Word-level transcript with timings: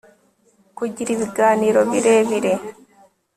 kugira 0.77 1.09
ibiganiro 1.15 1.79
birebire 1.91 2.53